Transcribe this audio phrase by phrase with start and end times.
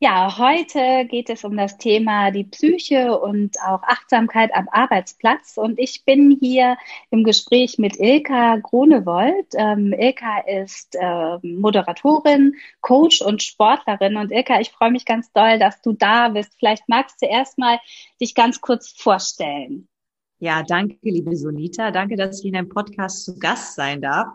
[0.00, 5.56] Ja, heute geht es um das Thema die Psyche und auch Achtsamkeit am Arbeitsplatz.
[5.56, 6.76] Und ich bin hier
[7.10, 9.46] im Gespräch mit Ilka Grunewold.
[9.54, 14.16] Ähm, Ilka ist äh, Moderatorin, Coach und Sportlerin.
[14.16, 16.54] Und Ilka, ich freue mich ganz doll, dass du da bist.
[16.60, 17.80] Vielleicht magst du erstmal
[18.20, 19.88] dich ganz kurz vorstellen.
[20.38, 21.90] Ja, danke, liebe Sonita.
[21.90, 24.28] Danke, dass ich in deinem Podcast zu Gast sein darf.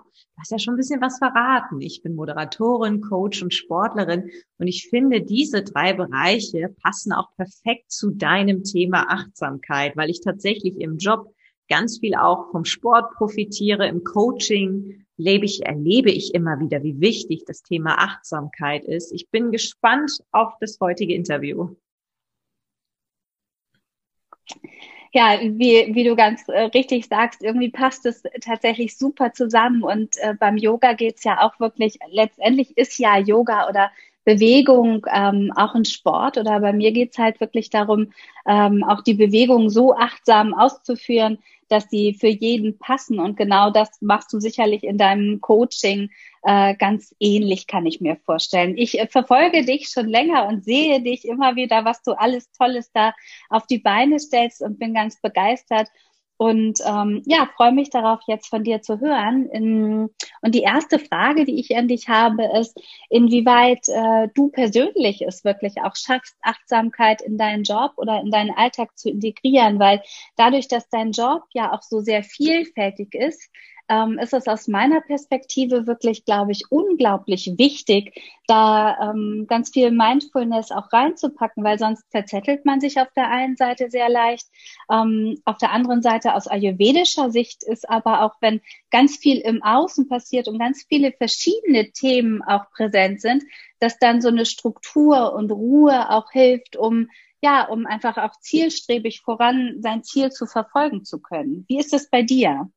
[0.43, 1.79] Hast ja schon ein bisschen was verraten.
[1.79, 7.89] Ich bin Moderatorin, Coach und Sportlerin und ich finde, diese drei Bereiche passen auch perfekt
[7.89, 11.33] zu deinem Thema Achtsamkeit, weil ich tatsächlich im Job
[11.69, 16.99] ganz viel auch vom Sport profitiere, im Coaching lebe ich, erlebe ich immer wieder, wie
[16.99, 19.13] wichtig das Thema Achtsamkeit ist.
[19.13, 21.73] Ich bin gespannt auf das heutige Interview.
[25.15, 29.83] Ja, wie, wie du ganz äh, richtig sagst, irgendwie passt es tatsächlich super zusammen.
[29.83, 33.91] Und äh, beim Yoga geht's ja auch wirklich, letztendlich ist ja Yoga oder
[34.25, 36.37] Bewegung ähm, auch ein Sport.
[36.37, 38.11] Oder bei mir geht's halt wirklich darum,
[38.47, 41.37] ähm, auch die Bewegung so achtsam auszuführen,
[41.73, 43.19] dass sie für jeden passen.
[43.19, 46.11] Und genau das machst du sicherlich in deinem Coaching
[46.43, 48.77] äh, ganz ähnlich, kann ich mir vorstellen.
[48.77, 52.91] Ich äh, verfolge dich schon länger und sehe dich immer wieder, was du alles Tolles
[52.93, 53.13] da
[53.49, 55.87] auf die Beine stellst und bin ganz begeistert.
[56.37, 60.09] Und ähm, ja, freue mich darauf, jetzt von dir zu hören.
[60.41, 62.77] Und die erste Frage, die ich an dich habe, ist,
[63.09, 68.51] inwieweit äh, du persönlich es wirklich auch schaffst, Achtsamkeit in deinen Job oder in deinen
[68.51, 70.01] Alltag zu integrieren, weil
[70.35, 73.49] dadurch, dass dein Job ja auch so sehr vielfältig ist,
[73.93, 79.91] ähm, ist es aus meiner Perspektive wirklich, glaube ich, unglaublich wichtig, da ähm, ganz viel
[79.91, 84.47] Mindfulness auch reinzupacken, weil sonst verzettelt man sich auf der einen Seite sehr leicht.
[84.91, 89.61] Ähm, auf der anderen Seite aus ayurvedischer Sicht ist aber auch, wenn ganz viel im
[89.61, 93.43] Außen passiert und ganz viele verschiedene Themen auch präsent sind,
[93.79, 97.09] dass dann so eine Struktur und Ruhe auch hilft, um
[97.41, 101.65] ja, um einfach auch zielstrebig voran sein Ziel zu verfolgen zu können.
[101.67, 102.71] Wie ist es bei dir?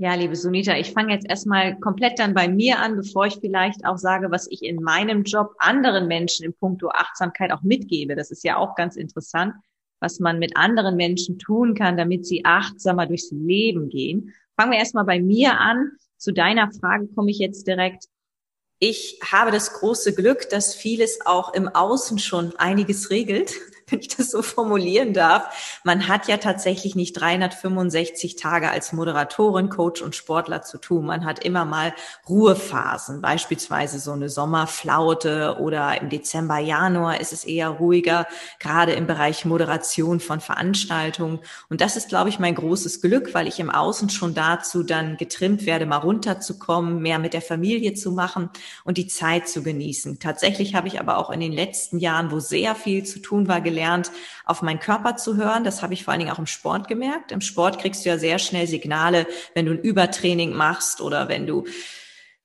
[0.00, 3.84] Ja, liebe Sunita, ich fange jetzt erstmal komplett dann bei mir an, bevor ich vielleicht
[3.84, 8.14] auch sage, was ich in meinem Job anderen Menschen in puncto Achtsamkeit auch mitgebe.
[8.14, 9.54] Das ist ja auch ganz interessant,
[9.98, 14.32] was man mit anderen Menschen tun kann, damit sie achtsamer durchs Leben gehen.
[14.56, 15.90] Fangen wir erstmal bei mir an.
[16.16, 18.04] Zu deiner Frage komme ich jetzt direkt.
[18.78, 23.52] Ich habe das große Glück, dass vieles auch im Außen schon einiges regelt
[23.90, 25.80] wenn ich das so formulieren darf.
[25.84, 31.06] Man hat ja tatsächlich nicht 365 Tage als Moderatorin, Coach und Sportler zu tun.
[31.06, 31.94] Man hat immer mal
[32.28, 38.26] Ruhephasen, beispielsweise so eine Sommerflaute oder im Dezember, Januar ist es eher ruhiger,
[38.58, 41.40] gerade im Bereich Moderation von Veranstaltungen.
[41.68, 45.16] Und das ist, glaube ich, mein großes Glück, weil ich im Außen schon dazu dann
[45.16, 48.50] getrimmt werde, mal runterzukommen, mehr mit der Familie zu machen
[48.84, 50.18] und die Zeit zu genießen.
[50.18, 53.60] Tatsächlich habe ich aber auch in den letzten Jahren, wo sehr viel zu tun war,
[53.60, 54.10] gelernt, gelernt,
[54.44, 55.64] auf meinen Körper zu hören.
[55.64, 57.32] Das habe ich vor allen Dingen auch im Sport gemerkt.
[57.32, 61.46] Im Sport kriegst du ja sehr schnell Signale, wenn du ein Übertraining machst oder wenn
[61.46, 61.64] du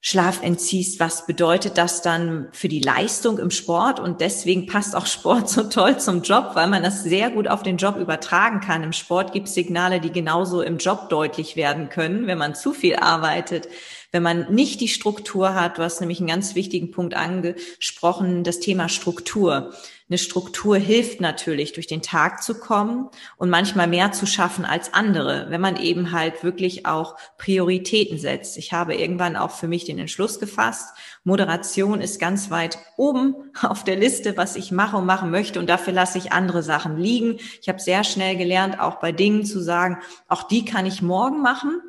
[0.00, 4.00] Schlaf entziehst, was bedeutet das dann für die Leistung im Sport?
[4.00, 7.62] Und deswegen passt auch Sport so toll zum Job, weil man das sehr gut auf
[7.62, 8.82] den Job übertragen kann.
[8.82, 12.74] Im Sport gibt es Signale, die genauso im Job deutlich werden können, wenn man zu
[12.74, 13.68] viel arbeitet,
[14.14, 15.76] wenn man nicht die Struktur hat.
[15.76, 19.74] Du hast nämlich einen ganz wichtigen Punkt angesprochen, das Thema Struktur.
[20.08, 23.08] Eine Struktur hilft natürlich, durch den Tag zu kommen
[23.38, 28.56] und manchmal mehr zu schaffen als andere, wenn man eben halt wirklich auch Prioritäten setzt.
[28.56, 33.82] Ich habe irgendwann auch für mich den Entschluss gefasst, Moderation ist ganz weit oben auf
[33.82, 37.38] der Liste, was ich mache und machen möchte und dafür lasse ich andere Sachen liegen.
[37.60, 39.98] Ich habe sehr schnell gelernt, auch bei Dingen zu sagen,
[40.28, 41.80] auch die kann ich morgen machen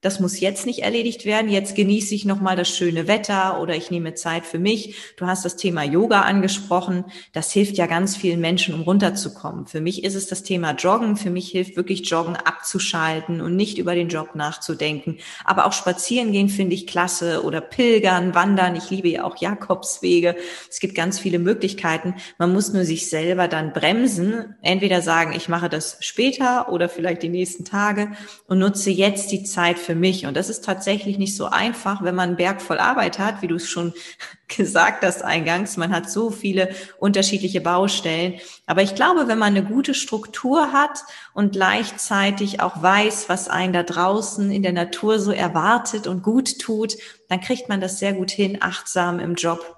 [0.00, 1.50] das muss jetzt nicht erledigt werden.
[1.50, 4.94] Jetzt genieße ich nochmal das schöne Wetter oder ich nehme Zeit für mich.
[5.16, 7.04] Du hast das Thema Yoga angesprochen.
[7.32, 9.66] Das hilft ja ganz vielen Menschen, um runterzukommen.
[9.66, 11.16] Für mich ist es das Thema Joggen.
[11.16, 15.18] Für mich hilft wirklich Joggen abzuschalten und nicht über den Job nachzudenken.
[15.44, 18.76] Aber auch spazieren gehen finde ich klasse oder pilgern, wandern.
[18.76, 20.34] Ich liebe ja auch Jakobswege.
[20.70, 22.14] Es gibt ganz viele Möglichkeiten.
[22.38, 24.54] Man muss nur sich selber dann bremsen.
[24.62, 28.12] Entweder sagen, ich mache das später oder vielleicht die nächsten Tage
[28.46, 30.24] und nutze jetzt die Zeit für für mich.
[30.24, 33.48] Und das ist tatsächlich nicht so einfach, wenn man einen Berg voll Arbeit hat, wie
[33.48, 33.92] du es schon
[34.56, 35.76] gesagt hast eingangs.
[35.76, 36.68] Man hat so viele
[37.00, 38.34] unterschiedliche Baustellen.
[38.66, 41.00] Aber ich glaube, wenn man eine gute Struktur hat
[41.34, 46.60] und gleichzeitig auch weiß, was einen da draußen in der Natur so erwartet und gut
[46.60, 46.96] tut,
[47.28, 49.76] dann kriegt man das sehr gut hin, achtsam im Job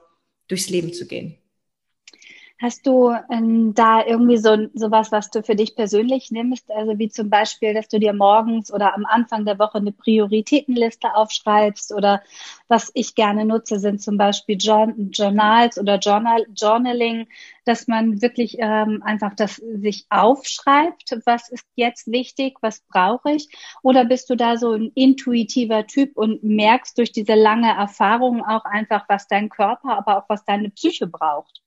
[0.49, 1.42] durchs Leben zu gehen.
[2.62, 6.70] Hast du ähm, da irgendwie so sowas, was du für dich persönlich nimmst?
[6.70, 11.14] Also wie zum Beispiel, dass du dir morgens oder am Anfang der Woche eine Prioritätenliste
[11.14, 12.23] aufschreibst oder
[12.69, 17.26] was ich gerne nutze, sind zum Beispiel Journals oder Journal Journaling,
[17.64, 23.49] dass man wirklich ähm, einfach das sich aufschreibt, was ist jetzt wichtig, was brauche ich?
[23.82, 28.64] Oder bist du da so ein intuitiver Typ und merkst durch diese lange Erfahrung auch
[28.64, 31.62] einfach, was dein Körper, aber auch was deine Psyche braucht?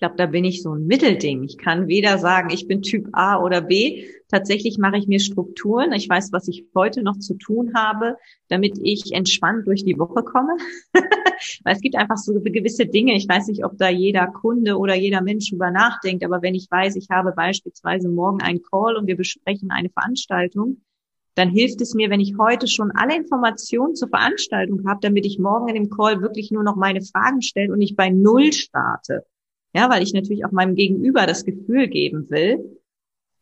[0.00, 1.44] Ich glaube, da bin ich so ein Mittelding.
[1.44, 4.06] Ich kann weder sagen, ich bin Typ A oder B.
[4.30, 5.92] Tatsächlich mache ich mir Strukturen.
[5.92, 8.16] Ich weiß, was ich heute noch zu tun habe,
[8.48, 10.56] damit ich entspannt durch die Woche komme.
[10.94, 13.14] Weil es gibt einfach so gewisse Dinge.
[13.14, 16.24] Ich weiß nicht, ob da jeder Kunde oder jeder Mensch drüber nachdenkt.
[16.24, 20.80] Aber wenn ich weiß, ich habe beispielsweise morgen einen Call und wir besprechen eine Veranstaltung,
[21.34, 25.38] dann hilft es mir, wenn ich heute schon alle Informationen zur Veranstaltung habe, damit ich
[25.38, 29.26] morgen in dem Call wirklich nur noch meine Fragen stelle und nicht bei Null starte.
[29.74, 32.80] Ja, weil ich natürlich auch meinem Gegenüber das Gefühl geben will,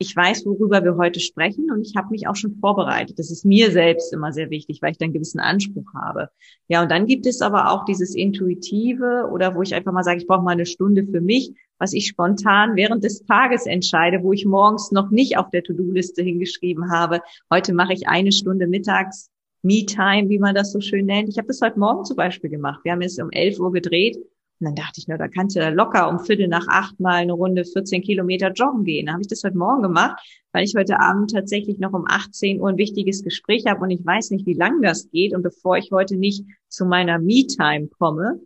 [0.01, 3.19] ich weiß, worüber wir heute sprechen und ich habe mich auch schon vorbereitet.
[3.19, 6.31] Das ist mir selbst immer sehr wichtig, weil ich dann gewissen Anspruch habe.
[6.69, 10.19] Ja, und dann gibt es aber auch dieses Intuitive oder wo ich einfach mal sage,
[10.19, 14.33] ich brauche mal eine Stunde für mich, was ich spontan während des Tages entscheide, wo
[14.33, 17.21] ich morgens noch nicht auf der To-Do-Liste hingeschrieben habe.
[17.53, 19.31] Heute mache ich eine Stunde mittags
[19.63, 21.29] Me-Time, wie man das so schön nennt.
[21.29, 22.79] Ich habe das heute Morgen zum Beispiel gemacht.
[22.85, 24.17] Wir haben es um 11 Uhr gedreht
[24.61, 27.15] und dann dachte ich, na, da kannst du da locker um Viertel nach acht mal
[27.15, 29.07] eine Runde 14 Kilometer joggen gehen.
[29.07, 30.21] Da habe ich das heute Morgen gemacht,
[30.53, 34.05] weil ich heute Abend tatsächlich noch um 18 Uhr ein wichtiges Gespräch habe und ich
[34.05, 35.33] weiß nicht, wie lang das geht.
[35.33, 38.41] Und bevor ich heute nicht zu meiner Me-Time komme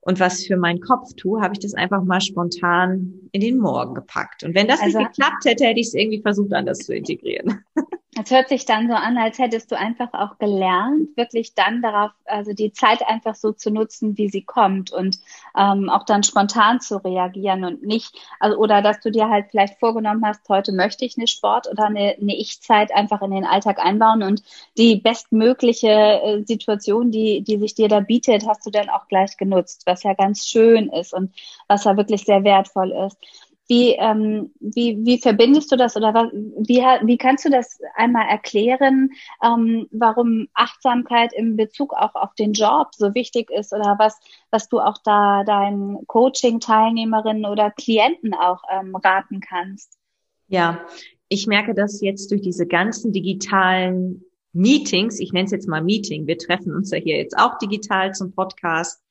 [0.00, 3.94] und was für meinen Kopf tue, habe ich das einfach mal spontan in den Morgen
[3.94, 4.44] gepackt.
[4.44, 7.64] Und wenn das also, nicht geklappt hätte, hätte ich es irgendwie versucht, anders zu integrieren.
[8.16, 12.10] Es hört sich dann so an, als hättest du einfach auch gelernt, wirklich dann darauf,
[12.24, 15.18] also die Zeit einfach so zu nutzen, wie sie kommt und
[15.56, 19.78] ähm, auch dann spontan zu reagieren und nicht, also oder dass du dir halt vielleicht
[19.78, 23.78] vorgenommen hast, heute möchte ich eine Sport- oder eine, eine Ich-Zeit einfach in den Alltag
[23.78, 24.42] einbauen und
[24.78, 29.36] die bestmögliche äh, Situation, die, die sich dir da bietet, hast du dann auch gleich
[29.36, 31.34] genutzt, was ja ganz schön ist und
[31.68, 33.18] was ja wirklich sehr wertvoll ist.
[33.68, 38.26] Wie, ähm, wie, wie verbindest du das oder was, wie, wie kannst du das einmal
[38.26, 39.10] erklären,
[39.44, 44.18] ähm, warum Achtsamkeit im Bezug auch auf den Job so wichtig ist oder was,
[44.50, 49.98] was du auch da deinen Coaching-Teilnehmerinnen oder Klienten auch ähm, raten kannst?
[50.46, 50.80] Ja,
[51.28, 56.26] ich merke das jetzt durch diese ganzen digitalen Meetings, ich nenne es jetzt mal Meeting,
[56.26, 59.02] wir treffen uns ja hier jetzt auch digital zum Podcast,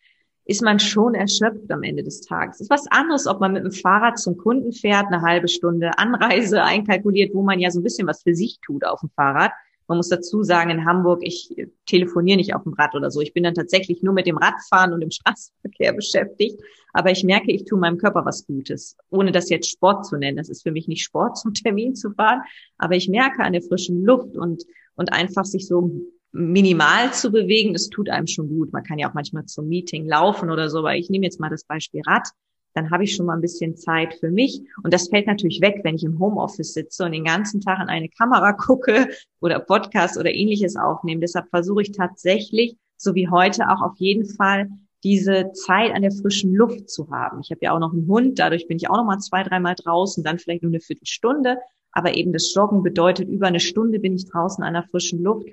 [0.47, 2.55] ist man schon erschöpft am Ende des Tages.
[2.55, 5.91] Es ist was anderes, ob man mit dem Fahrrad zum Kunden fährt, eine halbe Stunde
[5.97, 9.51] Anreise einkalkuliert, wo man ja so ein bisschen was für sich tut auf dem Fahrrad.
[9.87, 11.53] Man muss dazu sagen, in Hamburg, ich
[11.85, 13.21] telefoniere nicht auf dem Rad oder so.
[13.21, 16.61] Ich bin dann tatsächlich nur mit dem Radfahren und dem Straßenverkehr beschäftigt.
[16.93, 20.37] Aber ich merke, ich tue meinem Körper was Gutes, ohne das jetzt Sport zu nennen.
[20.37, 22.41] Das ist für mich nicht Sport, zum Termin zu fahren.
[22.77, 24.63] Aber ich merke an der frischen Luft und,
[24.95, 25.91] und einfach sich so
[26.31, 28.73] minimal zu bewegen, das tut einem schon gut.
[28.73, 31.49] Man kann ja auch manchmal zum Meeting laufen oder so, aber ich nehme jetzt mal
[31.49, 32.29] das Beispiel Rad.
[32.73, 34.61] Dann habe ich schon mal ein bisschen Zeit für mich.
[34.83, 37.89] Und das fällt natürlich weg, wenn ich im Homeoffice sitze und den ganzen Tag in
[37.89, 41.21] eine Kamera gucke oder Podcast oder ähnliches aufnehme.
[41.21, 44.69] Deshalb versuche ich tatsächlich, so wie heute, auch auf jeden Fall
[45.03, 47.39] diese Zeit an der frischen Luft zu haben.
[47.41, 49.75] Ich habe ja auch noch einen Hund, dadurch bin ich auch noch mal zwei, dreimal
[49.75, 51.57] draußen, dann vielleicht nur eine Viertelstunde.
[51.91, 55.47] Aber eben das Joggen bedeutet, über eine Stunde bin ich draußen an der frischen Luft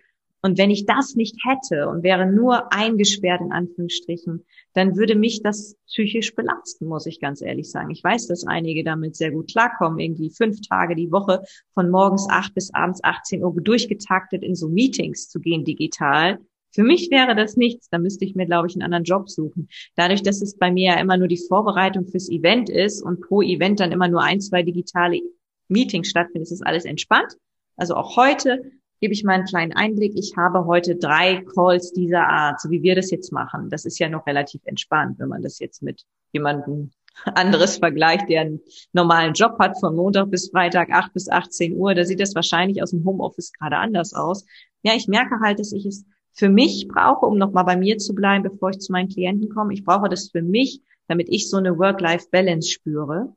[0.44, 5.42] und wenn ich das nicht hätte und wäre nur eingesperrt in Anführungsstrichen, dann würde mich
[5.42, 7.90] das psychisch belasten, muss ich ganz ehrlich sagen.
[7.90, 12.26] Ich weiß, dass einige damit sehr gut klarkommen, irgendwie fünf Tage die Woche von morgens
[12.28, 16.38] acht bis abends 18 Uhr durchgetaktet in so Meetings zu gehen digital.
[16.72, 17.88] Für mich wäre das nichts.
[17.88, 19.68] Da müsste ich mir, glaube ich, einen anderen Job suchen.
[19.96, 23.40] Dadurch, dass es bei mir ja immer nur die Vorbereitung fürs Event ist und pro
[23.40, 25.22] Event dann immer nur ein, zwei digitale
[25.68, 27.32] Meetings stattfinden, ist das alles entspannt.
[27.76, 28.60] Also auch heute
[29.04, 30.14] gebe ich mal einen kleinen Einblick.
[30.16, 33.68] Ich habe heute drei Calls dieser Art, so wie wir das jetzt machen.
[33.68, 36.90] Das ist ja noch relativ entspannt, wenn man das jetzt mit jemandem
[37.26, 38.60] anderes vergleicht, der einen
[38.94, 41.94] normalen Job hat von Montag bis Freitag, 8 bis 18 Uhr.
[41.94, 44.46] Da sieht das wahrscheinlich aus dem Homeoffice gerade anders aus.
[44.82, 48.14] Ja, ich merke halt, dass ich es für mich brauche, um nochmal bei mir zu
[48.14, 49.74] bleiben, bevor ich zu meinen Klienten komme.
[49.74, 53.34] Ich brauche das für mich, damit ich so eine Work-Life-Balance spüre.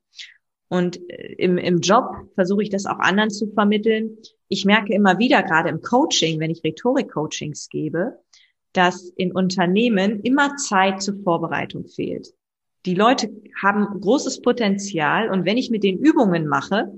[0.69, 2.05] Und äh, im, im Job
[2.35, 4.17] versuche ich das auch anderen zu vermitteln,
[4.49, 8.19] ich merke immer wieder, gerade im Coaching, wenn ich Rhetorik-Coachings gebe,
[8.73, 12.33] dass in Unternehmen immer Zeit zur Vorbereitung fehlt.
[12.85, 13.29] Die Leute
[13.61, 16.93] haben großes Potenzial und wenn ich mit den Übungen mache,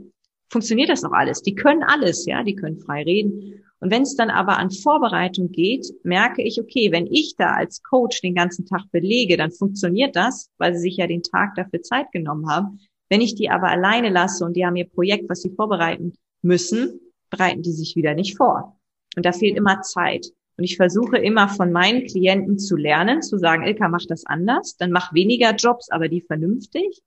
[0.52, 1.42] funktioniert das auch alles.
[1.42, 3.64] Die können alles, ja, die können frei reden.
[3.80, 7.82] Und wenn es dann aber an Vorbereitung geht, merke ich, okay, wenn ich da als
[7.82, 11.82] Coach den ganzen Tag belege, dann funktioniert das, weil sie sich ja den Tag dafür
[11.82, 12.80] Zeit genommen haben.
[13.10, 17.00] Wenn ich die aber alleine lasse und die haben ihr Projekt, was sie vorbereiten müssen,
[17.30, 18.80] bereiten die sich wieder nicht vor.
[19.16, 20.28] Und da fehlt immer Zeit.
[20.58, 24.76] Und ich versuche immer von meinen Klienten zu lernen, zu sagen, Ilka, mach das anders,
[24.78, 27.02] dann mach weniger Jobs, aber die vernünftig.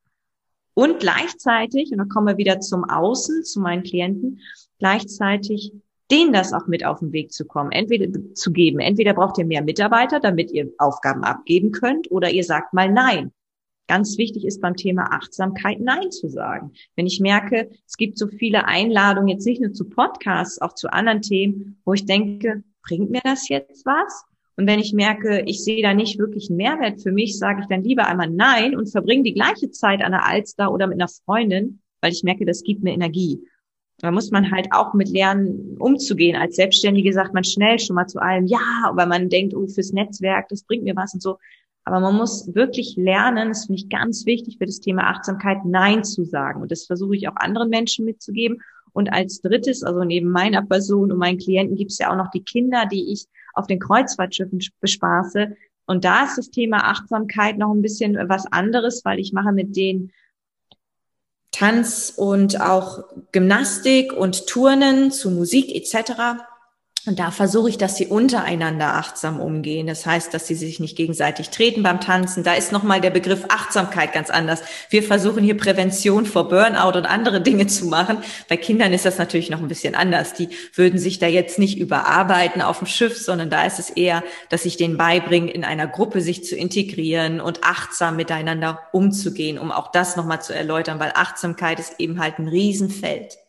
[0.74, 4.40] Und gleichzeitig, und dann kommen wir wieder zum Außen, zu meinen Klienten,
[4.78, 5.72] gleichzeitig
[6.10, 8.80] denen das auch mit auf den Weg zu kommen, entweder zu geben.
[8.80, 13.32] Entweder braucht ihr mehr Mitarbeiter, damit ihr Aufgaben abgeben könnt, oder ihr sagt mal nein.
[13.92, 16.72] Ganz wichtig ist beim Thema Achtsamkeit Nein zu sagen.
[16.96, 20.90] Wenn ich merke, es gibt so viele Einladungen, jetzt nicht nur zu Podcasts, auch zu
[20.90, 24.24] anderen Themen, wo ich denke, bringt mir das jetzt was?
[24.56, 27.66] Und wenn ich merke, ich sehe da nicht wirklich einen Mehrwert für mich, sage ich
[27.66, 31.08] dann lieber einmal Nein und verbringe die gleiche Zeit an der Alster oder mit einer
[31.08, 33.44] Freundin, weil ich merke, das gibt mir Energie.
[33.98, 36.34] Da muss man halt auch mit lernen, umzugehen.
[36.34, 39.92] Als Selbstständige sagt man schnell schon mal zu allem Ja, weil man denkt, oh, fürs
[39.92, 41.36] Netzwerk, das bringt mir was und so.
[41.84, 46.04] Aber man muss wirklich lernen, das finde ich ganz wichtig für das Thema Achtsamkeit, Nein
[46.04, 46.62] zu sagen.
[46.62, 48.62] Und das versuche ich auch anderen Menschen mitzugeben.
[48.92, 52.30] Und als drittes, also neben meiner Person und meinen Klienten gibt es ja auch noch
[52.30, 55.56] die Kinder, die ich auf den Kreuzfahrtschiffen bespaße.
[55.86, 59.74] Und da ist das Thema Achtsamkeit noch ein bisschen was anderes, weil ich mache mit
[59.76, 60.12] denen
[61.50, 66.42] Tanz und auch Gymnastik und Turnen zu Musik etc.
[67.04, 69.88] Und da versuche ich, dass sie untereinander achtsam umgehen.
[69.88, 72.44] Das heißt, dass sie sich nicht gegenseitig treten beim Tanzen.
[72.44, 74.62] Da ist nochmal der Begriff Achtsamkeit ganz anders.
[74.88, 78.18] Wir versuchen hier Prävention vor Burnout und andere Dinge zu machen.
[78.48, 80.34] Bei Kindern ist das natürlich noch ein bisschen anders.
[80.34, 84.22] Die würden sich da jetzt nicht überarbeiten auf dem Schiff, sondern da ist es eher,
[84.48, 89.72] dass ich denen beibringe, in einer Gruppe sich zu integrieren und achtsam miteinander umzugehen, um
[89.72, 93.41] auch das nochmal zu erläutern, weil Achtsamkeit ist eben halt ein Riesenfeld.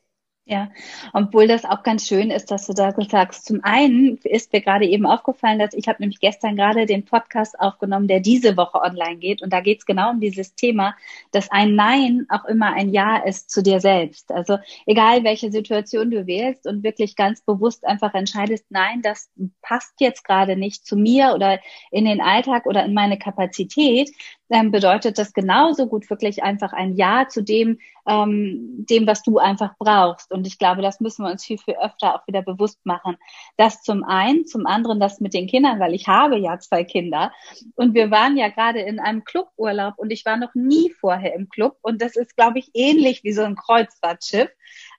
[0.46, 0.70] Ja,
[1.14, 3.46] obwohl das auch ganz schön ist, dass du da sagst.
[3.46, 7.58] Zum einen ist mir gerade eben aufgefallen, dass ich habe nämlich gestern gerade den Podcast
[7.58, 9.42] aufgenommen, der diese Woche online geht.
[9.42, 10.98] Und da geht es genau um dieses Thema,
[11.32, 14.34] dass ein Nein auch immer ein Ja ist zu dir selbst.
[14.34, 19.32] Also egal, welche Situation du wählst und wirklich ganz bewusst einfach entscheidest, nein, das
[19.62, 24.12] passt jetzt gerade nicht zu mir oder in den Alltag oder in meine Kapazität,
[24.54, 29.40] ähm, bedeutet das genauso gut wirklich einfach ein Ja zu dem, ähm, dem, was du
[29.40, 30.32] einfach brauchst.
[30.32, 33.18] Und ich glaube, das müssen wir uns viel, viel öfter auch wieder bewusst machen.
[33.58, 37.32] Das zum einen, zum anderen das mit den Kindern, weil ich habe ja zwei Kinder.
[37.74, 41.50] Und wir waren ja gerade in einem Cluburlaub und ich war noch nie vorher im
[41.50, 41.78] Club.
[41.82, 44.52] Und das ist, glaube ich, ähnlich wie so ein Kreuzfahrtschiff.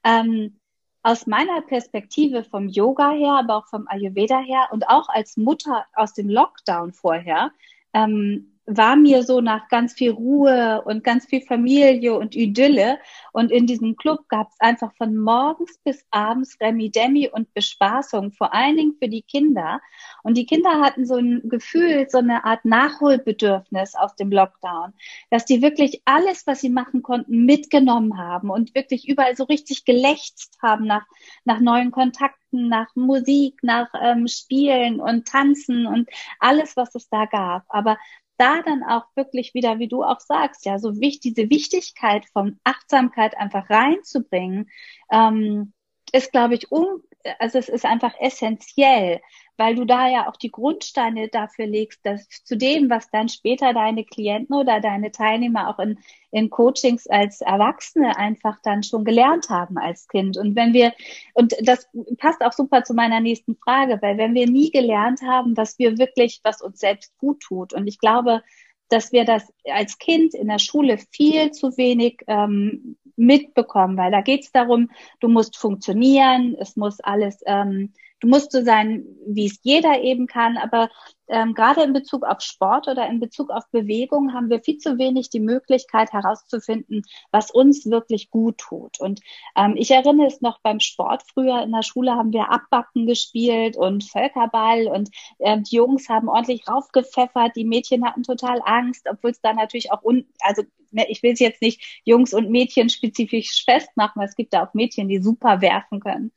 [0.03, 0.59] Ähm,
[1.05, 5.85] aus meiner Perspektive vom Yoga her, aber auch vom Ayurveda her und auch als Mutter
[5.95, 7.53] aus dem Lockdown vorher,
[7.93, 12.99] ähm, war mir so nach ganz viel Ruhe und ganz viel Familie und Idylle.
[13.33, 18.33] Und in diesem Club gab es einfach von morgens bis abends Remi Demi und Bespaßung,
[18.33, 19.81] vor allen Dingen für die Kinder.
[20.23, 24.95] Und die Kinder hatten so ein Gefühl, so eine Art Nachholbedürfnis aus dem Lockdown,
[25.31, 29.85] dass die wirklich alles, was sie machen konnten, mitgenommen haben und wirklich überall so richtig
[29.85, 31.05] gelächzt haben nach,
[31.45, 37.27] nach neuen Kontakten, nach Musik, nach ähm, Spielen und Tanzen und alles, was es da
[37.27, 37.65] gab.
[37.69, 37.99] Aber
[38.37, 42.59] da dann auch wirklich wieder, wie du auch sagst, ja, so wichtig, diese Wichtigkeit von
[42.65, 44.71] Achtsamkeit einfach reinzubringen,
[45.11, 45.73] ähm,
[46.13, 47.03] ist, glaube ich, um,
[47.39, 49.21] also es ist einfach essentiell,
[49.57, 53.73] weil du da ja auch die Grundsteine dafür legst, dass zu dem, was dann später
[53.73, 55.99] deine Klienten oder deine Teilnehmer auch in,
[56.33, 60.37] in Coachings als Erwachsene einfach dann schon gelernt haben als Kind.
[60.37, 60.93] Und wenn wir,
[61.35, 61.89] und das
[62.19, 65.99] passt auch super zu meiner nächsten Frage, weil wenn wir nie gelernt haben, was wir
[65.99, 68.43] wirklich, was uns selbst gut tut, und ich glaube,
[68.89, 74.21] dass wir das als Kind in der Schule viel zu wenig ähm, mitbekommen, weil da
[74.21, 74.91] geht es darum,
[75.21, 77.93] du musst funktionieren, es muss alles ähm,
[78.25, 80.89] Du musst so sein, wie es jeder eben kann, aber
[81.29, 84.99] ähm, gerade in Bezug auf Sport oder in Bezug auf Bewegung haben wir viel zu
[84.99, 89.01] wenig die Möglichkeit herauszufinden, was uns wirklich gut tut.
[89.01, 89.21] Und
[89.57, 93.77] ähm, ich erinnere es noch beim Sport früher in der Schule haben wir Abbacken gespielt
[93.77, 99.31] und Völkerball und ähm, die Jungs haben ordentlich raufgepfeffert, die Mädchen hatten total Angst, obwohl
[99.31, 100.63] es da natürlich auch un also
[100.95, 104.65] Ne, ich will es jetzt nicht Jungs und Mädchen spezifisch festmachen, weil es gibt da
[104.65, 106.31] auch Mädchen, die super werfen können.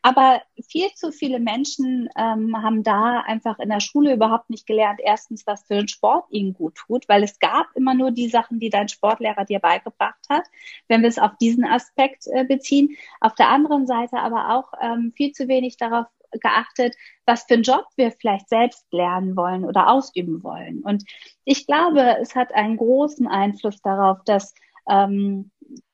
[0.00, 4.66] Aber viel zu viele Menschen ähm, haben da einfach in der Schule überhaupt überhaupt nicht
[4.66, 8.28] gelernt, erstens, was für den Sport ihnen gut tut, weil es gab immer nur die
[8.28, 10.44] Sachen, die dein Sportlehrer dir beigebracht hat,
[10.88, 12.96] wenn wir es auf diesen Aspekt äh, beziehen.
[13.20, 17.62] Auf der anderen Seite aber auch ähm, viel zu wenig darauf geachtet, was für einen
[17.62, 20.80] Job wir vielleicht selbst lernen wollen oder ausüben wollen.
[20.82, 21.04] Und
[21.44, 24.54] ich glaube, es hat einen großen Einfluss darauf, dass
[24.88, 25.50] ähm,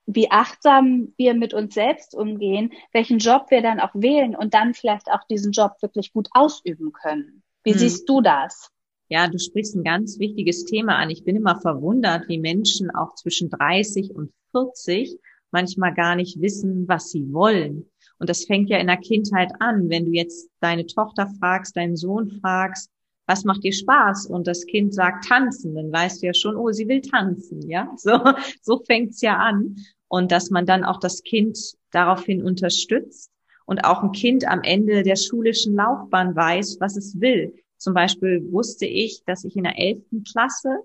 [0.06, 4.74] wie achtsam wir mit uns selbst umgehen, welchen Job wir dann auch wählen und dann
[4.74, 7.42] vielleicht auch diesen Job wirklich gut ausüben können.
[7.64, 7.78] Wie hm.
[7.78, 8.70] siehst du das?
[9.08, 11.10] Ja, du sprichst ein ganz wichtiges Thema an.
[11.10, 15.18] Ich bin immer verwundert, wie Menschen auch zwischen 30 und 40
[15.50, 17.90] manchmal gar nicht wissen, was sie wollen.
[18.18, 19.90] Und das fängt ja in der Kindheit an.
[19.90, 22.90] Wenn du jetzt deine Tochter fragst, deinen Sohn fragst,
[23.26, 24.26] was macht dir Spaß?
[24.26, 27.92] Und das Kind sagt tanzen, dann weißt du ja schon, oh, sie will tanzen, ja.
[27.96, 28.18] So,
[28.62, 29.76] so fängt's ja an.
[30.08, 31.58] Und dass man dann auch das Kind
[31.90, 33.31] daraufhin unterstützt
[33.66, 37.54] und auch ein Kind am Ende der schulischen Laufbahn weiß, was es will.
[37.76, 40.80] Zum Beispiel wusste ich, dass ich in der elften Klasse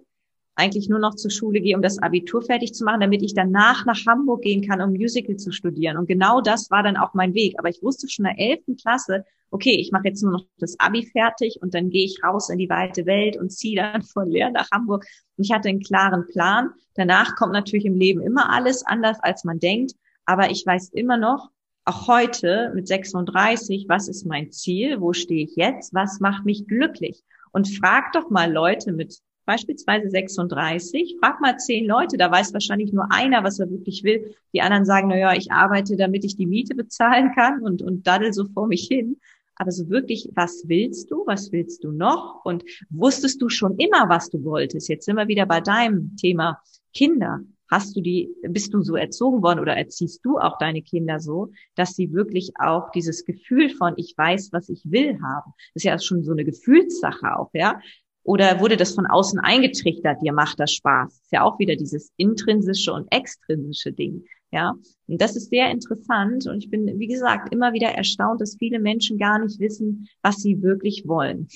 [0.57, 3.85] eigentlich nur noch zur Schule gehe, um das Abitur fertig zu machen, damit ich danach
[3.85, 5.97] nach Hamburg gehen kann, um Musical zu studieren.
[5.97, 7.59] Und genau das war dann auch mein Weg.
[7.59, 10.79] Aber ich wusste schon in der elften Klasse, okay, ich mache jetzt nur noch das
[10.79, 14.29] Abi fertig und dann gehe ich raus in die weite Welt und ziehe dann von
[14.29, 15.05] Leer nach Hamburg.
[15.37, 16.71] Und ich hatte einen klaren Plan.
[16.95, 19.93] Danach kommt natürlich im Leben immer alles anders, als man denkt.
[20.25, 21.51] Aber ich weiß immer noch,
[21.87, 24.99] auch heute mit 36, was ist mein Ziel?
[24.99, 25.93] Wo stehe ich jetzt?
[25.93, 27.23] Was macht mich glücklich?
[27.51, 32.91] Und frag doch mal Leute mit beispielsweise 36, frag mal zehn Leute, da weiß wahrscheinlich
[32.91, 34.35] nur einer, was er wirklich will.
[34.53, 38.05] Die anderen sagen, na ja, ich arbeite, damit ich die Miete bezahlen kann und, und
[38.05, 39.17] daddel so vor mich hin.
[39.55, 41.23] Aber so wirklich, was willst du?
[41.25, 42.43] Was willst du noch?
[42.43, 44.89] Und wusstest du schon immer, was du wolltest?
[44.89, 46.61] Jetzt sind wir wieder bei deinem Thema
[46.93, 47.39] Kinder.
[47.69, 51.51] Hast du die, bist du so erzogen worden oder erziehst du auch deine Kinder so,
[51.75, 55.53] dass sie wirklich auch dieses Gefühl von ich weiß, was ich will haben?
[55.73, 57.79] Das ist ja schon so eine Gefühlssache auch, ja.
[58.23, 61.13] Oder wurde das von außen eingetrichtert, dir macht das Spaß?
[61.13, 64.25] ist ja auch wieder dieses intrinsische und extrinsische Ding.
[64.51, 64.73] Ja,
[65.07, 66.47] und das ist sehr interessant.
[66.47, 70.37] Und ich bin, wie gesagt, immer wieder erstaunt, dass viele Menschen gar nicht wissen, was
[70.37, 71.47] sie wirklich wollen.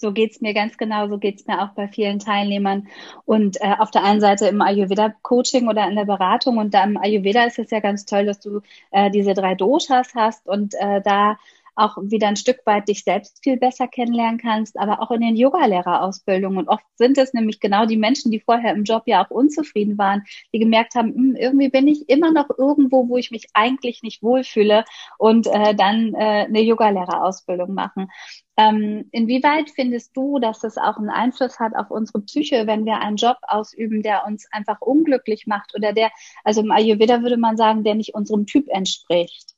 [0.00, 2.88] So geht's mir ganz genau, so geht's mir auch bei vielen Teilnehmern.
[3.24, 6.96] Und äh, auf der einen Seite im Ayurveda-Coaching oder in der Beratung und da im
[6.96, 11.00] Ayurveda ist es ja ganz toll, dass du äh, diese drei Doshas hast und äh,
[11.02, 11.38] da
[11.78, 15.36] auch wieder ein Stück weit dich selbst viel besser kennenlernen kannst, aber auch in den
[15.36, 16.58] Yogalehrerausbildungen.
[16.58, 19.96] Und oft sind es nämlich genau die Menschen, die vorher im Job ja auch unzufrieden
[19.98, 24.02] waren, die gemerkt haben, hm, irgendwie bin ich immer noch irgendwo, wo ich mich eigentlich
[24.02, 24.84] nicht wohlfühle
[25.18, 28.08] und äh, dann äh, eine Yogalehrerausbildung machen.
[28.56, 32.98] Ähm, inwieweit findest du, dass es auch einen Einfluss hat auf unsere Psyche, wenn wir
[32.98, 36.10] einen Job ausüben, der uns einfach unglücklich macht oder der,
[36.42, 39.57] also im Ayurveda würde man sagen, der nicht unserem Typ entspricht?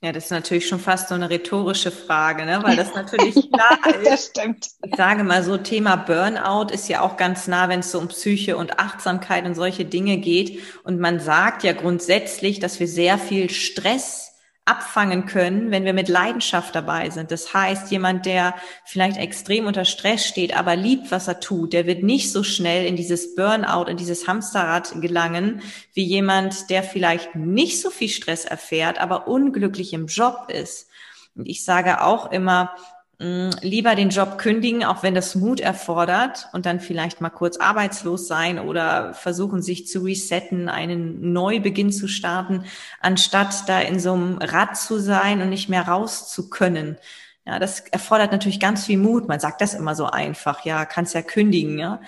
[0.00, 2.60] Ja, das ist natürlich schon fast so eine rhetorische Frage, ne?
[2.62, 4.06] weil das natürlich klar ist.
[4.06, 4.68] das stimmt.
[4.84, 8.06] Ich sage mal so, Thema Burnout ist ja auch ganz nah, wenn es so um
[8.06, 10.62] Psyche und Achtsamkeit und solche Dinge geht.
[10.84, 14.27] Und man sagt ja grundsätzlich, dass wir sehr viel Stress
[14.68, 17.30] abfangen können, wenn wir mit Leidenschaft dabei sind.
[17.30, 18.54] Das heißt, jemand, der
[18.84, 22.86] vielleicht extrem unter Stress steht, aber liebt, was er tut, der wird nicht so schnell
[22.86, 25.62] in dieses Burnout, in dieses Hamsterrad gelangen,
[25.94, 30.88] wie jemand, der vielleicht nicht so viel Stress erfährt, aber unglücklich im Job ist.
[31.34, 36.46] Und ich sage auch immer, Mm, lieber den Job kündigen, auch wenn das Mut erfordert
[36.52, 42.06] und dann vielleicht mal kurz arbeitslos sein oder versuchen, sich zu resetten, einen Neubeginn zu
[42.06, 42.64] starten,
[43.00, 46.96] anstatt da in so einem Rad zu sein und nicht mehr raus zu können.
[47.44, 49.26] Ja, das erfordert natürlich ganz viel Mut.
[49.26, 50.64] Man sagt das immer so einfach.
[50.64, 52.00] Ja, kannst ja kündigen, ja.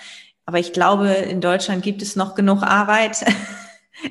[0.45, 3.25] Aber ich glaube, in Deutschland gibt es noch genug Arbeit.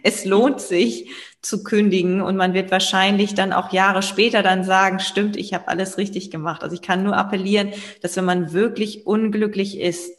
[0.03, 1.11] es lohnt sich,
[1.43, 5.69] zu kündigen und man wird wahrscheinlich dann auch Jahre später dann sagen, stimmt, ich habe
[5.69, 6.63] alles richtig gemacht.
[6.63, 10.13] Also ich kann nur appellieren, dass wenn man wirklich unglücklich ist,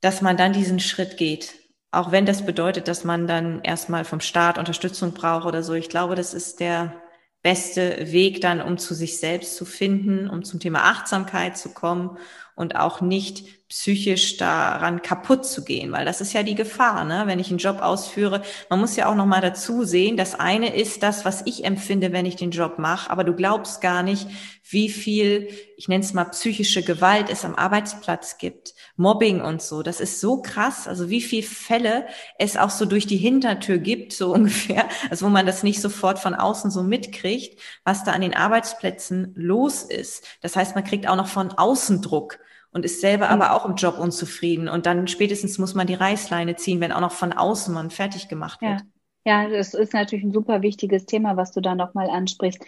[0.00, 1.54] dass man dann diesen Schritt geht.
[1.90, 5.72] Auch wenn das bedeutet, dass man dann erstmal vom Staat Unterstützung braucht oder so.
[5.72, 6.94] Ich glaube, das ist der
[7.42, 12.18] beste Weg dann, um zu sich selbst zu finden, um zum Thema Achtsamkeit zu kommen
[12.58, 17.24] und auch nicht psychisch daran kaputt zu gehen, weil das ist ja die Gefahr, ne?
[17.26, 18.40] wenn ich einen Job ausführe.
[18.70, 22.12] Man muss ja auch noch mal dazu sehen, das eine ist das, was ich empfinde,
[22.12, 24.26] wenn ich den Job mache, aber du glaubst gar nicht,
[24.70, 29.82] wie viel, ich nenne es mal psychische Gewalt es am Arbeitsplatz gibt, Mobbing und so.
[29.82, 32.06] Das ist so krass, also wie viel Fälle
[32.38, 36.18] es auch so durch die Hintertür gibt, so ungefähr, also wo man das nicht sofort
[36.18, 40.24] von außen so mitkriegt, was da an den Arbeitsplätzen los ist.
[40.40, 42.38] Das heißt, man kriegt auch noch von außen Druck
[42.72, 43.40] und ist selber mhm.
[43.40, 44.68] aber auch im Job unzufrieden.
[44.68, 48.28] Und dann spätestens muss man die Reißleine ziehen, wenn auch noch von außen man fertig
[48.28, 48.80] gemacht wird.
[48.80, 48.86] Ja.
[49.28, 52.64] Ja, das ist natürlich ein super wichtiges Thema, was du da nochmal ansprichst.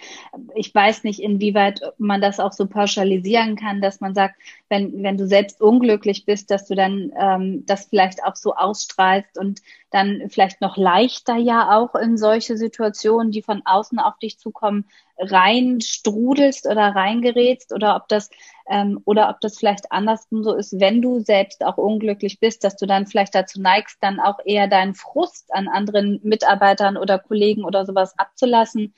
[0.55, 4.35] Ich weiß nicht, inwieweit man das auch so pauschalisieren kann, dass man sagt,
[4.69, 9.39] wenn, wenn du selbst unglücklich bist, dass du dann ähm, das vielleicht auch so ausstrahlst
[9.39, 14.39] und dann vielleicht noch leichter ja auch in solche Situationen, die von außen auf dich
[14.39, 14.85] zukommen,
[15.21, 18.31] reinstrudelst oder reingerätst oder ob das
[18.69, 22.77] ähm, oder ob das vielleicht andersrum so ist, wenn du selbst auch unglücklich bist, dass
[22.77, 27.65] du dann vielleicht dazu neigst, dann auch eher deinen Frust an anderen Mitarbeitern oder Kollegen
[27.65, 28.95] oder sowas abzulassen.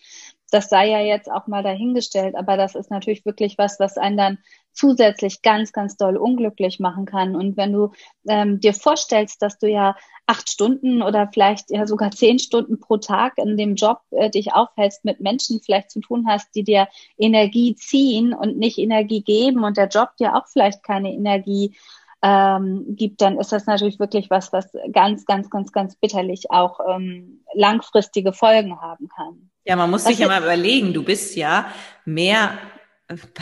[0.52, 4.16] Das sei ja jetzt auch mal dahingestellt, aber das ist natürlich wirklich was, was einen
[4.16, 4.38] dann
[4.72, 7.36] zusätzlich ganz, ganz doll unglücklich machen kann.
[7.36, 7.90] Und wenn du
[8.28, 12.96] ähm, dir vorstellst, dass du ja acht Stunden oder vielleicht ja sogar zehn Stunden pro
[12.96, 16.88] Tag in dem Job äh, dich aufhältst, mit Menschen vielleicht zu tun hast, die dir
[17.18, 21.76] Energie ziehen und nicht Energie geben und der Job dir auch vielleicht keine Energie
[22.22, 26.78] ähm, gibt, dann ist das natürlich wirklich was, was ganz, ganz, ganz, ganz bitterlich auch
[26.88, 29.50] ähm, langfristige Folgen haben kann.
[29.64, 31.72] Ja, man muss sich ja mal überlegen, du bist ja
[32.05, 32.59] mehr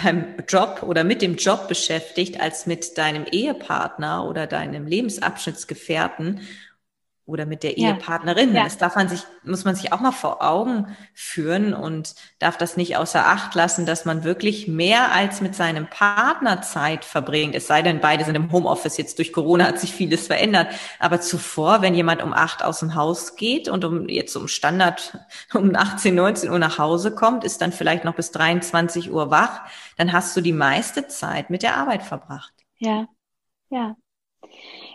[0.03, 6.41] beim Job oder mit dem Job beschäftigt als mit deinem Ehepartner oder deinem Lebensabschnittsgefährten
[7.31, 7.91] oder mit der ja.
[7.91, 8.55] Ehepartnerin.
[8.55, 8.65] Ja.
[8.65, 12.77] Das darf man sich, muss man sich auch mal vor Augen führen und darf das
[12.77, 17.55] nicht außer Acht lassen, dass man wirklich mehr als mit seinem Partner Zeit verbringt.
[17.55, 18.97] Es sei denn, beide sind im Homeoffice.
[18.97, 20.69] Jetzt durch Corona hat sich vieles verändert.
[20.99, 25.19] Aber zuvor, wenn jemand um acht aus dem Haus geht und um jetzt um Standard
[25.55, 29.63] um 18, 19 Uhr nach Hause kommt, ist dann vielleicht noch bis 23 Uhr wach,
[29.97, 32.53] dann hast du die meiste Zeit mit der Arbeit verbracht.
[32.79, 33.07] Ja,
[33.71, 33.97] ja.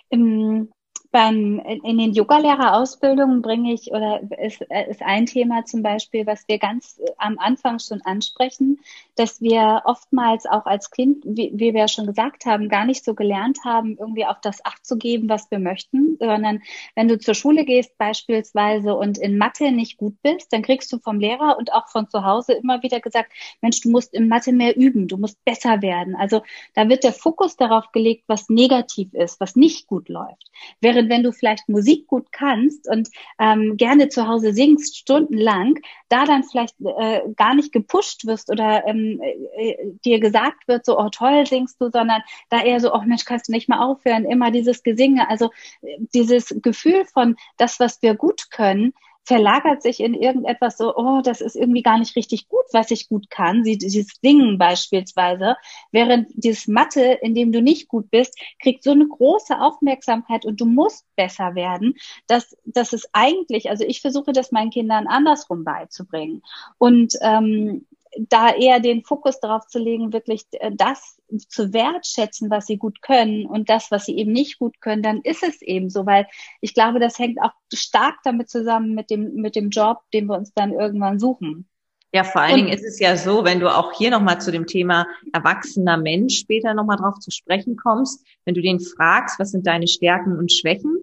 [0.09, 0.69] Im
[1.15, 6.59] beim, in den Yogalehrerausbildungen bringe ich oder ist, ist ein Thema zum Beispiel, was wir
[6.59, 8.81] ganz am Anfang schon ansprechen,
[9.15, 13.05] dass wir oftmals auch als Kind, wie, wie wir ja schon gesagt haben, gar nicht
[13.05, 16.61] so gelernt haben, irgendwie auf das Acht zu geben, was wir möchten, sondern
[16.95, 20.99] wenn du zur Schule gehst beispielsweise und in Mathe nicht gut bist, dann kriegst du
[20.99, 24.51] vom Lehrer und auch von zu Hause immer wieder gesagt, Mensch, du musst in Mathe
[24.51, 26.13] mehr üben, du musst besser werden.
[26.13, 26.41] Also
[26.73, 30.51] da wird der Fokus darauf gelegt, was negativ ist, was nicht gut läuft.
[30.81, 36.25] Während wenn du vielleicht Musik gut kannst und ähm, gerne zu Hause singst stundenlang, da
[36.25, 39.21] dann vielleicht äh, gar nicht gepusht wirst oder ähm,
[39.57, 43.25] äh, dir gesagt wird, so, oh toll singst du, sondern da eher so, oh Mensch,
[43.25, 48.01] kannst du nicht mal aufhören, immer dieses Gesinge, also äh, dieses Gefühl von das, was
[48.01, 48.93] wir gut können,
[49.25, 53.09] verlagert sich in irgendetwas so, oh, das ist irgendwie gar nicht richtig gut, was ich
[53.09, 55.57] gut kann, dieses Singen beispielsweise,
[55.91, 60.61] während dieses Mathe, in dem du nicht gut bist, kriegt so eine große Aufmerksamkeit und
[60.61, 61.95] du musst besser werden,
[62.27, 66.43] dass das ist eigentlich, also ich versuche das meinen Kindern andersrum beizubringen.
[66.77, 67.85] Und ähm,
[68.17, 73.01] da eher den Fokus darauf zu legen, wirklich äh, das zu wertschätzen, was sie gut
[73.01, 76.27] können und das, was sie eben nicht gut können, dann ist es eben so, weil
[76.61, 80.37] ich glaube, das hängt auch stark damit zusammen mit dem, mit dem Job, den wir
[80.37, 81.67] uns dann irgendwann suchen.
[82.13, 84.67] Ja, vor allen Dingen ist es ja so, wenn du auch hier nochmal zu dem
[84.67, 89.67] Thema erwachsener Mensch später nochmal drauf zu sprechen kommst, wenn du den fragst, was sind
[89.67, 90.97] deine Stärken und Schwächen,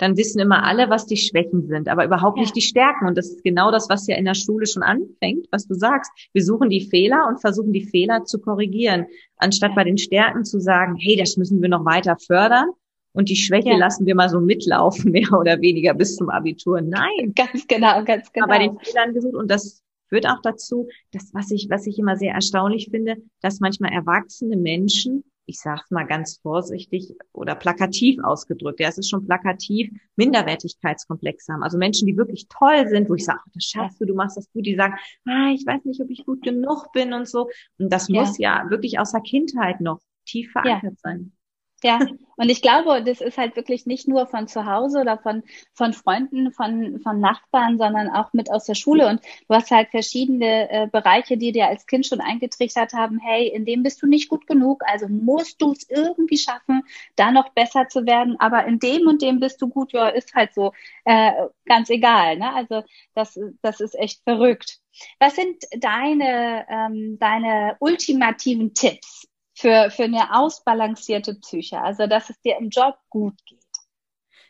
[0.00, 2.42] dann wissen immer alle, was die Schwächen sind, aber überhaupt ja.
[2.42, 3.06] nicht die Stärken.
[3.06, 6.10] Und das ist genau das, was ja in der Schule schon anfängt, was du sagst.
[6.32, 10.58] Wir suchen die Fehler und versuchen die Fehler zu korrigieren, anstatt bei den Stärken zu
[10.58, 12.70] sagen, hey, das müssen wir noch weiter fördern.
[13.12, 13.76] Und die Schwäche ja.
[13.76, 16.80] lassen wir mal so mitlaufen, mehr oder weniger bis zum Abitur.
[16.80, 17.32] Nein.
[17.36, 18.46] Ganz genau, ganz genau.
[18.46, 21.98] Aber bei den Fehlern gesucht und das führt auch dazu, dass was ich, was ich
[21.98, 27.54] immer sehr erstaunlich finde, dass manchmal erwachsene Menschen ich sage es mal ganz vorsichtig oder
[27.54, 31.62] plakativ ausgedrückt, ja, es ist schon plakativ, Minderwertigkeitskomplex haben.
[31.62, 34.50] Also Menschen, die wirklich toll sind, wo ich sage, das schaffst du, du machst das
[34.52, 34.94] gut, die sagen,
[35.26, 37.50] ah, ich weiß nicht, ob ich gut genug bin und so.
[37.78, 38.20] Und das ja.
[38.20, 40.98] muss ja wirklich aus der Kindheit noch tief verankert ja.
[41.02, 41.32] sein.
[41.82, 41.98] Ja,
[42.36, 45.94] und ich glaube, das ist halt wirklich nicht nur von zu Hause oder von, von
[45.94, 49.08] Freunden, von, von Nachbarn, sondern auch mit aus der Schule.
[49.08, 53.48] Und du hast halt verschiedene äh, Bereiche, die dir als Kind schon eingetrichtert haben, hey,
[53.48, 56.82] in dem bist du nicht gut genug, also musst du es irgendwie schaffen,
[57.16, 58.36] da noch besser zu werden.
[58.40, 60.72] Aber in dem und dem bist du gut, ja, ist halt so
[61.06, 61.32] äh,
[61.64, 62.36] ganz egal.
[62.36, 62.52] Ne?
[62.52, 62.82] Also
[63.14, 64.80] das, das ist echt verrückt.
[65.18, 69.29] Was sind deine, ähm, deine ultimativen Tipps?
[69.60, 73.58] Für, für eine ausbalancierte Psyche, also dass es dir im Job gut geht?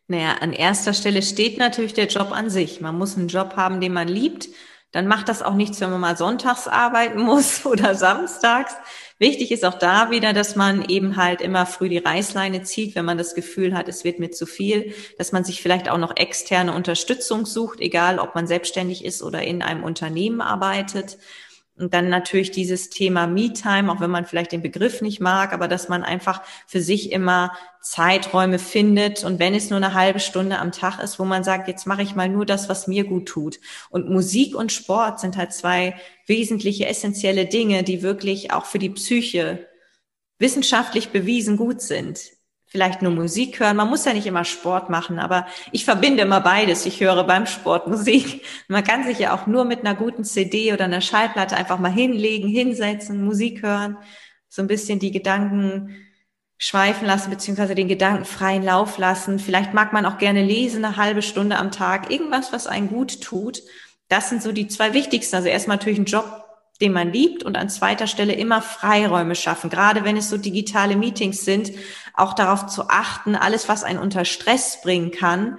[0.07, 2.81] Naja, an erster Stelle steht natürlich der Job an sich.
[2.81, 4.49] Man muss einen Job haben, den man liebt.
[4.93, 8.75] Dann macht das auch nichts, wenn man mal sonntags arbeiten muss oder samstags.
[9.19, 13.05] Wichtig ist auch da wieder, dass man eben halt immer früh die Reißleine zieht, wenn
[13.05, 16.17] man das Gefühl hat, es wird mir zu viel, dass man sich vielleicht auch noch
[16.17, 21.19] externe Unterstützung sucht, egal ob man selbstständig ist oder in einem Unternehmen arbeitet
[21.81, 25.67] Und dann natürlich dieses Thema Me-Time, auch wenn man vielleicht den Begriff nicht mag, aber
[25.67, 30.59] dass man einfach für sich immer Zeiträume findet und wenn es nur eine halbe Stunde
[30.59, 33.27] am Tag ist, wo man sagt, jetzt mache ich mal nur das, was mir gut
[33.27, 33.61] tut.
[33.89, 35.95] Und Musik und Sport sind halt zwei
[36.27, 39.67] wesentliche, essentielle Dinge, die wirklich auch für die Psyche
[40.39, 42.40] wissenschaftlich bewiesen gut sind
[42.71, 43.77] vielleicht nur Musik hören.
[43.77, 46.87] Man muss ja nicht immer Sport machen, aber ich verbinde immer beides.
[46.87, 48.45] Ich höre beim Sport Musik.
[48.69, 51.91] Man kann sich ja auch nur mit einer guten CD oder einer Schallplatte einfach mal
[51.91, 53.99] hinlegen, hinsetzen, Musik hören,
[54.49, 55.97] so ein bisschen die Gedanken
[56.59, 59.41] schweifen lassen, beziehungsweise den Gedanken freien Lauf lassen.
[59.41, 63.21] Vielleicht mag man auch gerne lesen, eine halbe Stunde am Tag, irgendwas, was einen gut
[63.21, 63.63] tut.
[64.09, 65.37] Das sind so die zwei wichtigsten.
[65.37, 66.45] Also erstmal natürlich ein Job,
[66.81, 69.71] den man liebt und an zweiter Stelle immer Freiräume schaffen.
[69.71, 71.73] Gerade wenn es so digitale Meetings sind,
[72.15, 75.59] auch darauf zu achten, alles, was einen unter Stress bringen kann,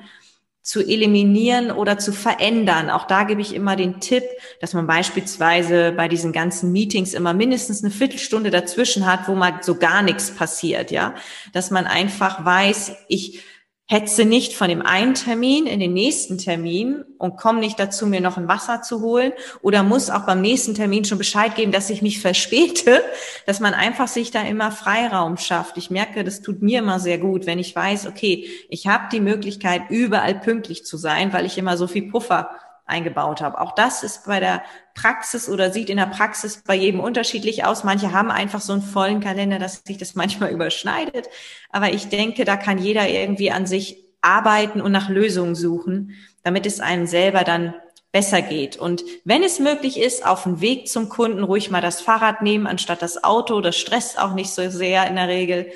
[0.63, 2.91] zu eliminieren oder zu verändern.
[2.91, 4.23] Auch da gebe ich immer den Tipp,
[4.60, 9.60] dass man beispielsweise bei diesen ganzen Meetings immer mindestens eine Viertelstunde dazwischen hat, wo mal
[9.62, 11.15] so gar nichts passiert, ja.
[11.51, 13.43] Dass man einfach weiß, ich
[13.91, 18.21] hetze nicht von dem einen Termin in den nächsten Termin und komme nicht dazu, mir
[18.21, 21.89] noch ein Wasser zu holen oder muss auch beim nächsten Termin schon Bescheid geben, dass
[21.89, 23.04] ich mich verspäte,
[23.45, 25.75] dass man einfach sich da immer Freiraum schafft.
[25.75, 29.19] Ich merke, das tut mir immer sehr gut, wenn ich weiß, okay, ich habe die
[29.19, 32.49] Möglichkeit, überall pünktlich zu sein, weil ich immer so viel Puffer
[32.85, 33.59] eingebaut habe.
[33.59, 34.63] Auch das ist bei der
[34.95, 37.83] Praxis oder sieht in der Praxis bei jedem unterschiedlich aus.
[37.83, 41.29] Manche haben einfach so einen vollen Kalender, dass sich das manchmal überschneidet.
[41.69, 46.65] Aber ich denke, da kann jeder irgendwie an sich arbeiten und nach Lösungen suchen, damit
[46.65, 47.73] es einem selber dann
[48.11, 48.77] besser geht.
[48.77, 52.67] Und wenn es möglich ist, auf dem Weg zum Kunden ruhig mal das Fahrrad nehmen,
[52.67, 53.61] anstatt das Auto.
[53.61, 55.71] Das stresst auch nicht so sehr in der Regel.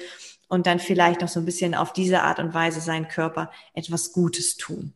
[0.48, 4.12] Und dann vielleicht noch so ein bisschen auf diese Art und Weise seinen Körper etwas
[4.14, 4.94] Gutes tun.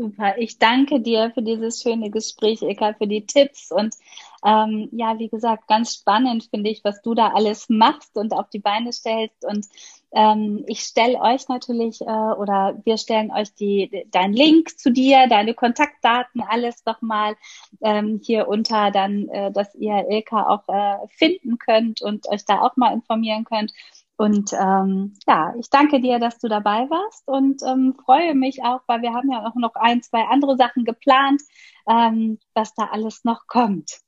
[0.00, 0.38] Super.
[0.38, 3.94] Ich danke dir für dieses schöne Gespräch, Eka, für die Tipps und
[4.42, 8.48] ähm, ja, wie gesagt, ganz spannend finde ich, was du da alles machst und auf
[8.48, 9.66] die Beine stellst und
[10.12, 15.26] ähm, ich stelle euch natürlich äh, oder wir stellen euch die deinen Link zu dir,
[15.28, 17.36] deine Kontaktdaten, alles nochmal
[17.82, 22.62] ähm, hier unter, dann, äh, dass ihr Ilka auch äh, finden könnt und euch da
[22.62, 23.74] auch mal informieren könnt.
[24.20, 28.82] Und ähm, ja, ich danke dir, dass du dabei warst und ähm, freue mich auch,
[28.86, 31.40] weil wir haben ja auch noch ein, zwei andere Sachen geplant,
[31.88, 34.00] ähm, was da alles noch kommt.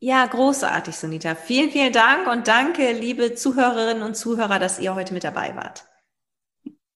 [0.00, 1.36] Ja, großartig, Sunita.
[1.36, 5.87] Vielen, vielen Dank und danke, liebe Zuhörerinnen und Zuhörer, dass ihr heute mit dabei wart.